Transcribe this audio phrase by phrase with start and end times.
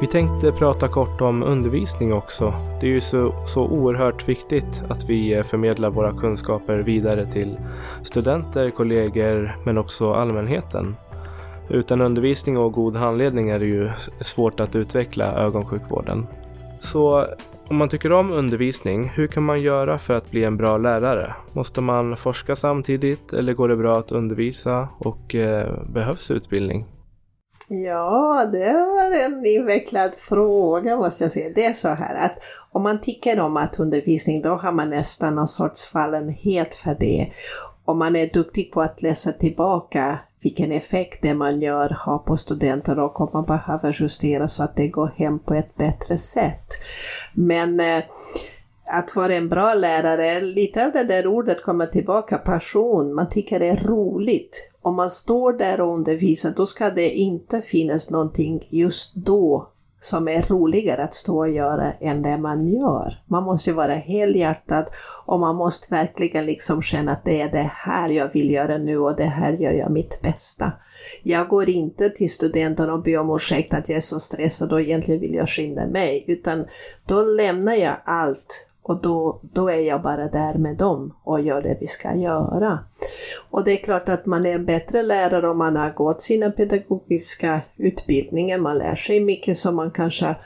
[0.00, 2.54] Vi tänkte prata kort om undervisning också.
[2.80, 7.56] Det är ju så, så oerhört viktigt att vi förmedlar våra kunskaper vidare till
[8.02, 10.96] studenter, kollegor men också allmänheten.
[11.68, 13.90] Utan undervisning och god handledning är det ju
[14.20, 16.26] svårt att utveckla ögonsjukvården.
[16.80, 17.26] Så
[17.68, 21.34] om man tycker om undervisning, hur kan man göra för att bli en bra lärare?
[21.52, 26.86] Måste man forska samtidigt eller går det bra att undervisa och eh, behövs utbildning?
[27.70, 31.52] Ja, det var en invecklad fråga måste jag säga.
[31.54, 35.34] Det är så här att om man tycker om att undervisning då har man nästan
[35.34, 37.32] någon sorts fallenhet för det.
[37.84, 42.36] Om man är duktig på att läsa tillbaka vilken effekt det man gör har på
[42.36, 46.66] studenter och om man behöver justera så att det går hem på ett bättre sätt.
[47.32, 48.02] Men eh,
[48.88, 53.58] att vara en bra lärare, lite av det där ordet kommer tillbaka, passion, man tycker
[53.58, 54.70] det är roligt.
[54.82, 59.68] Om man står där och undervisar, då ska det inte finnas någonting just då
[60.00, 63.22] som är roligare att stå och göra än det man gör.
[63.26, 64.86] Man måste vara helhjärtad
[65.26, 68.98] och man måste verkligen liksom känna att det är det här jag vill göra nu
[68.98, 70.72] och det här gör jag mitt bästa.
[71.22, 74.80] Jag går inte till studenten och ber om ursäkt att jag är så stressad och
[74.80, 76.66] egentligen vill jag skynda mig, utan
[77.06, 81.62] då lämnar jag allt och då, då är jag bara där med dem och gör
[81.62, 82.78] det vi ska göra.
[83.50, 86.50] Och det är klart att man är en bättre lärare om man har gått sina
[86.50, 88.58] pedagogiska utbildningar.
[88.58, 90.36] Man lär sig mycket som man kanske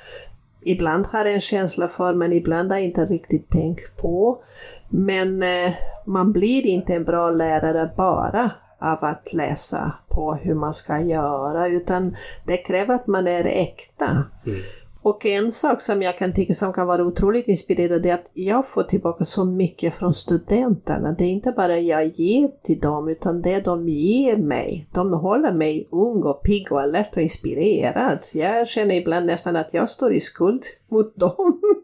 [0.65, 4.43] ibland har en känsla för men ibland har inte riktigt tänkt på.
[4.89, 5.73] Men eh,
[6.07, 11.69] man blir inte en bra lärare bara av att läsa på hur man ska göra
[11.69, 14.25] utan det kräver att man är äkta.
[14.47, 14.59] Mm.
[15.03, 18.69] Och en sak som jag kan tycka som kan vara otroligt inspirerande är att jag
[18.69, 21.13] får tillbaka så mycket från studenterna.
[21.19, 24.89] Det är inte bara jag ger till dem utan det de ger mig.
[24.93, 28.19] De håller mig ung och pigg och alert och inspirerad.
[28.35, 31.61] Jag känner ibland nästan att jag står i skuld mot dem.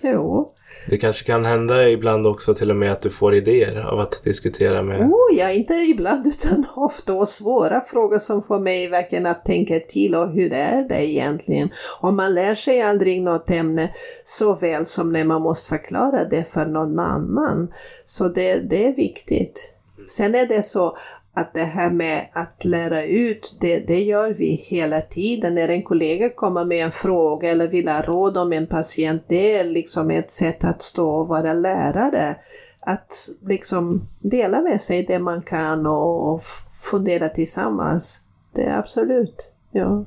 [0.00, 0.54] jo.
[0.88, 4.24] Det kanske kan hända ibland också till och med att du får idéer av att
[4.24, 5.00] diskutera med...
[5.00, 9.80] Oh ja, inte ibland utan ofta och svåra frågor som får mig verkligen att tänka
[9.80, 11.70] till och hur är det egentligen?
[12.00, 13.90] Och man lär sig aldrig något ämne
[14.24, 17.72] så väl som när man måste förklara det för någon annan.
[18.04, 19.74] Så det, det är viktigt.
[20.08, 20.96] Sen är det så
[21.34, 25.54] att det här med att lära ut, det, det gör vi hela tiden.
[25.54, 29.56] När en kollega kommer med en fråga eller vill ha råd om en patient, det
[29.56, 32.36] är liksom ett sätt att stå och vara lärare.
[32.80, 33.12] Att
[33.46, 36.42] liksom dela med sig det man kan och, och
[36.90, 38.24] fundera tillsammans.
[38.54, 40.04] Det är absolut, ja.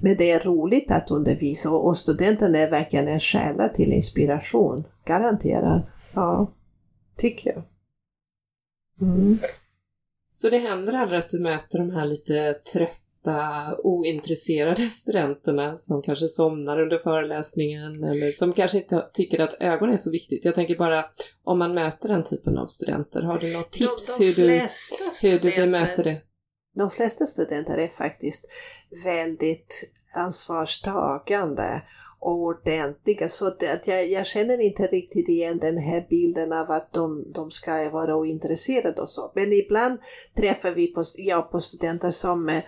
[0.00, 4.84] Men det är roligt att undervisa och, och studenten är verkligen en källa till inspiration.
[5.04, 5.90] Garanterat.
[6.12, 6.50] Ja,
[7.16, 7.62] tycker jag.
[9.08, 9.38] Mm.
[10.32, 16.28] Så det händer aldrig att du möter de här lite trötta, ointresserade studenterna som kanske
[16.28, 20.44] somnar under föreläsningen eller som kanske inte tycker att ögon är så viktigt.
[20.44, 21.04] Jag tänker bara
[21.44, 24.68] om man möter den typen av studenter, har du något tips de, de hur, du,
[25.22, 26.22] hur du bemöter det?
[26.76, 28.46] De flesta studenter är faktiskt
[29.04, 31.82] väldigt ansvarstagande
[32.20, 33.28] och ordentliga.
[33.28, 37.50] Så att jag, jag känner inte riktigt igen den här bilden av att de, de
[37.50, 39.32] ska vara ointresserade och så.
[39.34, 39.98] Men ibland
[40.36, 42.62] träffar vi på, ja, på studenter som eh,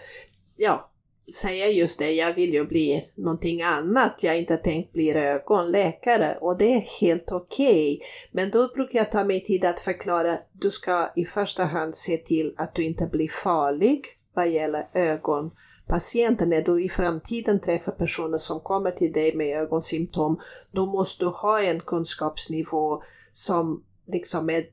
[0.56, 0.92] ja,
[1.32, 6.38] säger just det, jag vill ju bli någonting annat, jag har inte tänkt bli ögonläkare
[6.40, 7.96] och det är helt okej.
[7.96, 8.06] Okay.
[8.32, 12.16] Men då brukar jag ta mig tid att förklara, du ska i första hand se
[12.16, 15.50] till att du inte blir farlig vad gäller ögon
[15.92, 21.24] patienten, när du i framtiden träffar personer som kommer till dig med ögonsymptom, då måste
[21.24, 24.64] du ha en kunskapsnivå som liksom är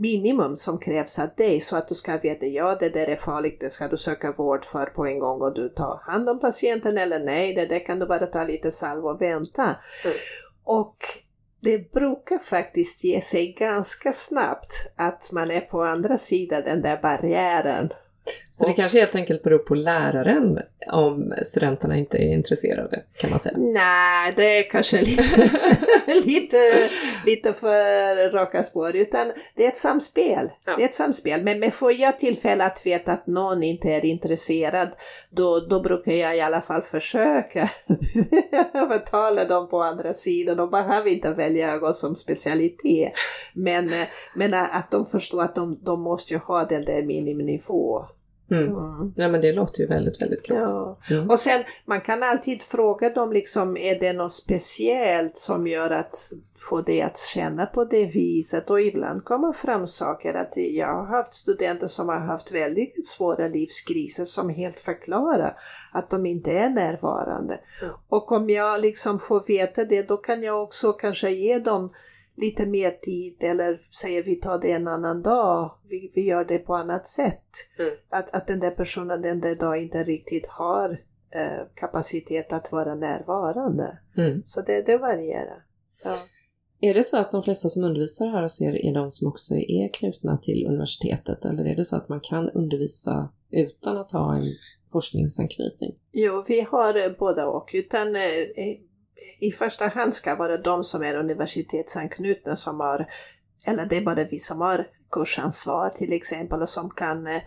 [0.00, 3.60] minimum som krävs av dig så att du ska veta ja det där är farligt,
[3.60, 6.98] det ska du söka vård för på en gång och du tar hand om patienten
[6.98, 9.62] eller nej, det där kan du bara ta lite salva och vänta.
[9.64, 10.16] Mm.
[10.64, 10.96] Och
[11.60, 16.98] det brukar faktiskt ge sig ganska snabbt att man är på andra sidan den där
[17.02, 17.90] barriären
[18.50, 23.38] så det kanske helt enkelt beror på läraren om studenterna inte är intresserade kan man
[23.38, 23.58] säga?
[23.58, 25.50] Nej, det är kanske lite,
[26.24, 26.56] lite,
[27.26, 28.96] lite för raka spår.
[28.96, 30.50] Utan det är ett samspel.
[30.64, 30.76] Ja.
[30.76, 31.42] Det är ett samspel.
[31.42, 34.88] Men, men får jag tillfälle att veta att någon inte är intresserad,
[35.30, 37.70] då, då brukar jag i alla fall försöka
[38.74, 40.56] övertala dem på andra sidan.
[40.56, 43.12] De behöver inte välja ögon som specialitet.
[43.54, 43.94] Men,
[44.36, 48.06] men att de förstår att de, de måste ju ha den där miniminivå.
[48.50, 48.68] Mm.
[48.68, 49.12] Mm.
[49.16, 50.70] Ja men det låter ju väldigt, väldigt klokt.
[50.70, 50.98] Ja.
[51.10, 51.30] Mm.
[51.30, 56.32] Och sen, man kan alltid fråga dem liksom, är det något speciellt som gör att
[56.70, 58.70] få det att känna på det viset?
[58.70, 63.48] Och ibland kommer fram saker att jag har haft studenter som har haft väldigt svåra
[63.48, 65.56] livskriser som helt förklarar
[65.92, 67.60] att de inte är närvarande.
[68.08, 71.92] Och om jag liksom får veta det, då kan jag också kanske ge dem
[72.40, 76.58] lite mer tid eller säger vi tar det en annan dag, vi, vi gör det
[76.58, 77.50] på annat sätt.
[77.78, 77.92] Mm.
[78.08, 80.90] Att, att den där personen den där dagen inte riktigt har
[81.34, 83.98] eh, kapacitet att vara närvarande.
[84.16, 84.42] Mm.
[84.44, 85.64] Så det, det varierar.
[86.04, 86.14] Ja.
[86.82, 89.54] Är det så att de flesta som undervisar här hos er är de som också
[89.54, 94.36] är knutna till universitetet eller är det så att man kan undervisa utan att ha
[94.36, 94.54] en
[94.92, 95.94] forskningsanknytning?
[96.12, 97.70] Jo, vi har eh, båda och.
[97.74, 98.76] Utan, eh,
[99.38, 103.06] i första hand ska vara de som är universitetsanknutna som har,
[103.66, 107.42] eller det är bara vi som har kursansvar till exempel och som kan eh,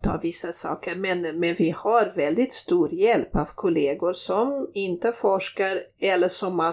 [0.00, 0.96] ta vissa saker.
[0.96, 6.72] Men, men vi har väldigt stor hjälp av kollegor som inte forskar eller som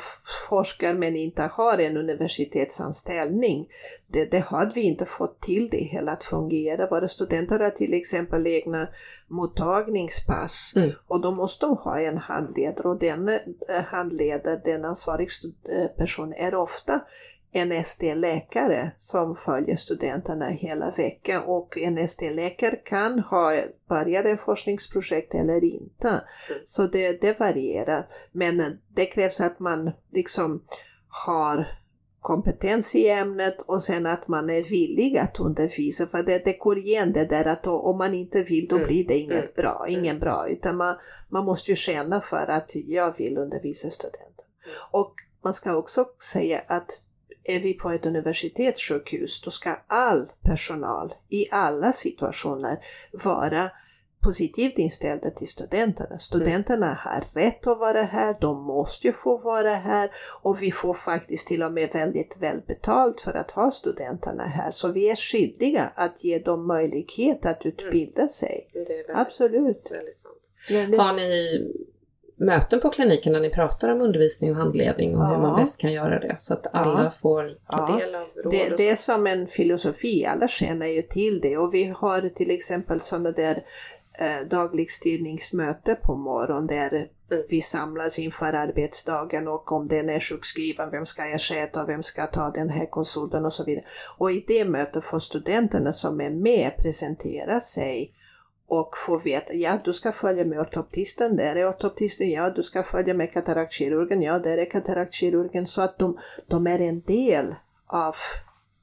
[0.50, 3.68] forskar men inte har en universitetsanställning.
[4.08, 6.88] Det, det hade vi inte fått till det hela att fungera.
[6.90, 8.88] Våra studenter har till exempel egna
[9.28, 10.92] mottagningspass mm.
[11.08, 13.40] och då måste de ha en handledare och den eh,
[13.86, 15.30] handledare, den ansvarig
[15.70, 17.02] eh, person är ofta
[17.56, 23.54] en SD-läkare som följer studenterna hela veckan och en SD-läkare kan ha
[23.90, 26.10] börjat ett forskningsprojekt eller inte.
[26.10, 26.22] Mm.
[26.64, 28.08] Så det, det varierar.
[28.32, 30.64] Men det krävs att man liksom
[31.28, 31.68] har
[32.20, 36.08] kompetens i ämnet och sen att man är villig att undervisa.
[36.08, 38.88] För det, det går igen det där att om man inte vill då mm.
[38.88, 39.52] blir det inget mm.
[39.56, 40.48] bra, ingen bra.
[40.50, 40.96] Utan man,
[41.30, 44.46] man måste ju känna för att jag vill undervisa studenter.
[44.92, 45.14] Och
[45.44, 47.02] man ska också säga att
[47.46, 52.78] är vi på ett universitetssjukhus, då ska all personal i alla situationer
[53.24, 53.72] vara
[54.26, 56.18] positivt inställda till studenterna.
[56.18, 60.10] Studenterna har rätt att vara här, de måste ju få vara här
[60.42, 64.72] och vi får faktiskt till och med väldigt väl betalt för att ha studenterna här.
[64.72, 68.70] Så vi är skyldiga att ge dem möjlighet att utbilda sig.
[68.74, 69.92] Väldigt, Absolut.
[70.70, 71.86] Väldigt har ni
[72.36, 75.28] möten på kliniken när ni pratar om undervisning och handledning och ja.
[75.28, 77.10] hur man bäst kan göra det så att alla ja.
[77.10, 81.40] får ta del av råd det, det är som en filosofi, alla känner ju till
[81.42, 83.64] det och vi har till exempel sådana där
[84.20, 86.94] eh, dagligstyrningsmöte på morgonen där
[87.32, 87.44] mm.
[87.50, 92.50] vi samlas inför arbetsdagen och om den är sjukskriven, vem ska ersätta, vem ska ta
[92.50, 93.86] den här konsulten och så vidare.
[94.18, 98.12] Och i det mötet får studenterna som är med presentera sig
[98.68, 102.84] och få veta, ja du ska följa med ortoptisten, där är ortoptisten, ja du ska
[102.84, 106.18] följa med kataraktkirurgen, ja där är kataraktkirurgen, så att de,
[106.48, 107.56] de är en del
[107.88, 108.16] av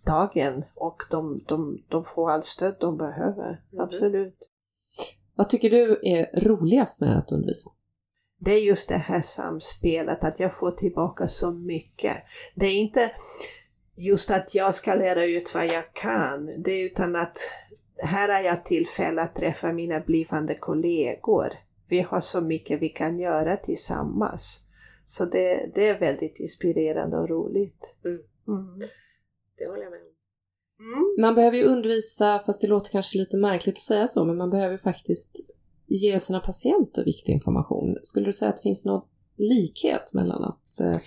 [0.06, 3.84] dagen och de, de, de får allt stöd de behöver, mm.
[3.84, 4.38] absolut.
[5.34, 7.70] Vad tycker du är roligast med att undervisa?
[8.38, 12.16] Det är just det här samspelet, att jag får tillbaka så mycket.
[12.54, 13.12] Det är inte
[13.96, 17.36] just att jag ska lära ut vad jag kan, det är utan att
[18.02, 21.48] här har jag tillfälle att träffa mina blivande kollegor.
[21.88, 24.66] Vi har så mycket vi kan göra tillsammans.
[25.04, 27.96] Så det, det är väldigt inspirerande och roligt.
[28.04, 28.18] Mm.
[28.48, 28.88] Mm.
[29.58, 30.12] Det håller jag med om.
[30.82, 31.16] Mm.
[31.20, 34.50] Man behöver ju undervisa, fast det låter kanske lite märkligt att säga så, men man
[34.50, 35.30] behöver faktiskt
[35.86, 37.96] ge sina patienter viktig information.
[38.02, 39.02] Skulle du säga att det finns någon
[39.36, 40.98] likhet mellan att, eh,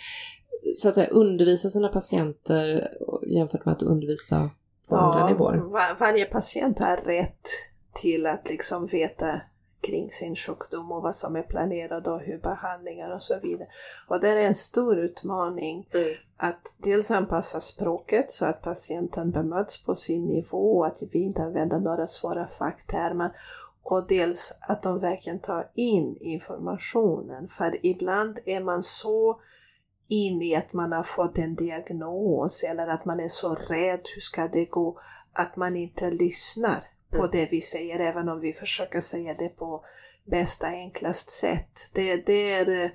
[0.75, 2.87] så att säga, undervisa sina patienter
[3.27, 4.51] jämfört med att undervisa
[4.87, 5.57] på ja, andra nivåer.
[5.57, 7.49] Var, varje patient har rätt
[7.93, 9.41] till att liksom veta
[9.81, 13.67] kring sin sjukdom och vad som är planerat och hur behandlingar och så vidare.
[14.07, 16.07] Och det är en stor utmaning mm.
[16.37, 21.43] att dels anpassa språket så att patienten bemöts på sin nivå och att vi inte
[21.43, 23.31] använder några svåra facktermer
[23.83, 27.47] och dels att de verkligen tar in informationen.
[27.47, 29.39] För ibland är man så
[30.07, 34.21] in i att man har fått en diagnos eller att man är så rädd, hur
[34.21, 34.99] ska det gå,
[35.33, 37.29] att man inte lyssnar på mm.
[37.31, 39.83] det vi säger även om vi försöker säga det på
[40.25, 41.79] bästa enklast sätt.
[41.93, 42.91] Det, det, är,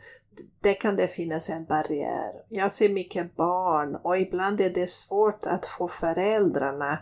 [0.61, 2.33] det kan det finnas en barriär.
[2.49, 6.99] Jag ser mycket barn och ibland är det svårt att få föräldrarna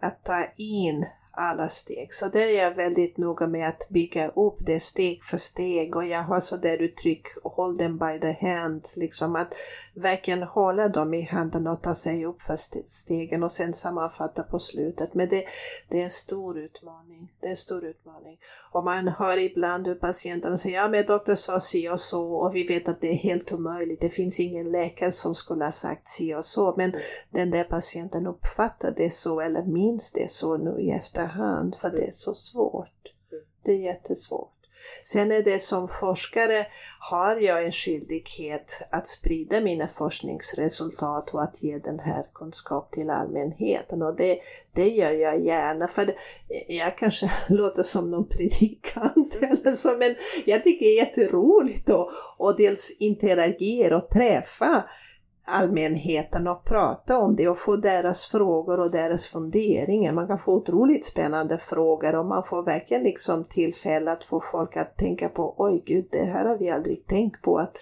[0.00, 1.06] att ta in
[1.38, 2.14] alla steg.
[2.14, 6.06] Så där är jag väldigt noga med att bygga upp det steg för steg och
[6.06, 9.54] jag har så där uttryck, hold them by the hand, liksom att
[9.94, 14.58] verkligen hålla dem i handen och ta sig upp för stegen och sen sammanfatta på
[14.58, 15.14] slutet.
[15.14, 15.44] Men det,
[15.88, 17.28] det är en stor utmaning.
[17.40, 18.38] Det är en stor utmaning.
[18.72, 22.54] Och man hör ibland hur patienterna säger, ja men doktor sa si och så och
[22.54, 24.00] vi vet att det är helt omöjligt.
[24.00, 26.94] Det finns ingen läkare som skulle ha sagt si och så, men
[27.30, 31.90] den där patienten uppfattar det så eller minns det så nu i efterhand efterhand för
[31.90, 33.14] det är så svårt.
[33.64, 34.54] Det är jättesvårt.
[35.02, 36.66] Sen är det som forskare
[37.00, 43.10] har jag en skyldighet att sprida mina forskningsresultat och att ge den här kunskap till
[43.10, 44.38] allmänheten och det,
[44.74, 46.10] det gör jag gärna för
[46.68, 50.14] jag kanske låter som någon predikant eller så men
[50.46, 54.84] jag tycker det är jätteroligt att och dels interagera och träffa
[55.48, 60.12] allmänheten och prata om det och få deras frågor och deras funderingar.
[60.12, 64.76] Man kan få otroligt spännande frågor och man får verkligen liksom tillfälle att få folk
[64.76, 67.76] att tänka på oj gud, det här har vi aldrig tänkt på att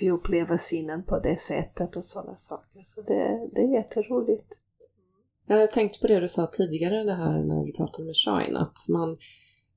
[0.00, 2.80] vi upplever sinnen på det sättet och sådana saker.
[2.82, 4.58] Så det, det är jätteroligt.
[5.46, 8.56] Ja, jag tänkte på det du sa tidigare det här när du pratade med Shine,
[8.56, 9.16] att man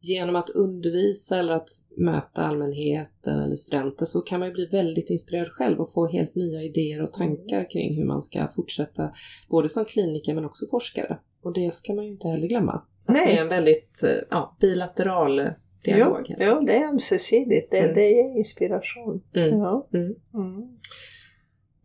[0.10, 5.10] genom att undervisa eller att möta allmänheten eller studenter så kan man ju bli väldigt
[5.10, 9.12] inspirerad själv och få helt nya idéer och tankar kring hur man ska fortsätta
[9.50, 11.20] både som kliniker men också forskare.
[11.42, 12.84] Och det ska man ju inte heller glömma.
[13.08, 13.26] Nej.
[13.26, 15.42] Det är en väldigt eh, ja, bilateral
[15.86, 16.26] dialog.
[16.28, 17.72] Jo, jo, det är ömsesidigt.
[17.72, 17.94] Det, mm.
[17.94, 19.24] det ger inspiration.
[19.36, 19.60] Mm.
[19.60, 19.88] Ja.
[19.94, 20.16] Mm.
[20.34, 20.78] mm.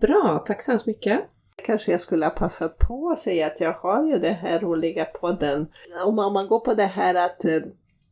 [0.01, 1.21] Bra, tack så hemskt mycket.
[1.67, 5.05] Kanske jag skulle ha passat på att säga att jag har ju den här roliga
[5.05, 5.67] podden.
[6.07, 7.59] Om man går på det här att eh,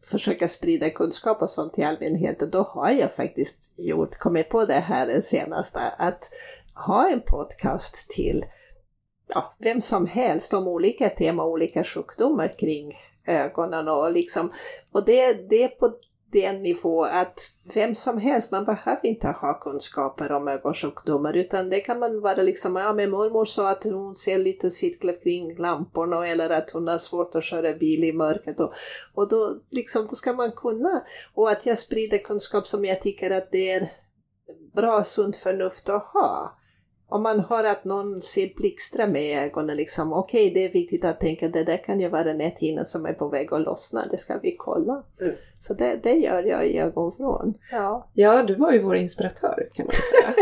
[0.03, 4.73] försöka sprida kunskap och sånt till allmänheten, då har jag faktiskt gjort, kommit på det
[4.73, 6.31] här senaste, att
[6.75, 8.45] ha en podcast till
[9.35, 12.93] ja, vem som helst om olika teman, olika sjukdomar kring
[13.27, 14.53] ögonen och liksom,
[14.93, 15.93] och det, det är på
[16.33, 21.81] den nivå att vem som helst, man behöver inte ha kunskaper om ögonsjukdomar utan det
[21.81, 26.27] kan man vara liksom, ja men mormor sa att hon ser lite cirklar kring lamporna
[26.27, 28.73] eller att hon har svårt att köra bil i mörkret och,
[29.15, 31.03] och då, liksom, då ska man kunna,
[31.35, 33.91] och att jag sprider kunskap som jag tycker att det är
[34.75, 36.58] bra sunt förnuft att ha
[37.11, 41.05] om man hör att någon ser blixtra med ögonen, liksom, okej okay, det är viktigt
[41.05, 44.19] att tänka det där kan ju vara näthinnan som är på väg att lossna, det
[44.19, 45.03] ska vi kolla.
[45.21, 45.35] Mm.
[45.59, 47.55] Så det, det gör jag i ögonvrån.
[47.71, 48.09] Ja.
[48.13, 50.35] ja, du var ju vår inspiratör kan man säga.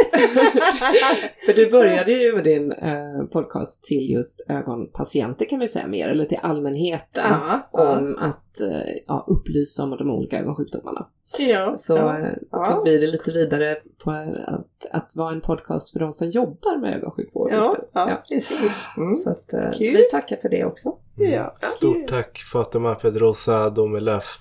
[1.46, 6.08] För du började ju med din eh, podcast till just ögonpatienter kan vi säga mer,
[6.08, 8.26] eller till allmänheten, ja, om ja.
[8.26, 11.06] att eh, ja, upplysa om de olika ögonsjukdomarna.
[11.38, 14.10] Ja, så ja, eh, tog vi det lite vidare på
[14.46, 18.86] att, att vara en podcast för de som jobbar med ögonsjukvård ja, ja, precis.
[18.96, 19.12] Mm.
[19.12, 20.96] Så att, eh, vi tackar för det också.
[21.14, 21.56] Ja.
[21.76, 24.38] Stort tack Fatima Pedrosa Domelöf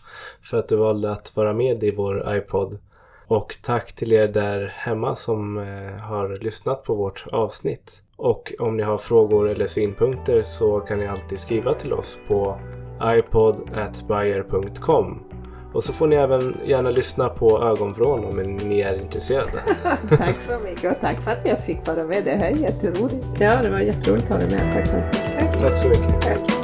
[0.50, 2.80] för att du valde att vara med i vår iPod.
[3.28, 8.02] Och tack till er där hemma som eh, har lyssnat på vårt avsnitt.
[8.18, 12.60] Och om ni har frågor eller synpunkter så kan ni alltid skriva till oss på
[13.02, 15.26] ipod.bayer.com
[15.76, 19.50] och så får ni även gärna lyssna på Ögonvrån om ni är intresserade.
[20.18, 22.24] tack så mycket och tack för att jag fick vara med.
[22.24, 23.28] Det här är jätteroligt.
[23.40, 24.74] Ja, det var jätteroligt att ha dig med.
[24.74, 25.40] Tack så mycket.
[25.40, 26.22] Tack, tack så mycket.
[26.22, 26.55] Tack.